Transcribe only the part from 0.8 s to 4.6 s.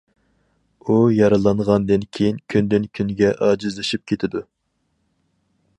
ئۇ يارىلانغاندىن كېيىن كۈندىن- كۈنگە ئاجىزلىشىپ كېتىدۇ.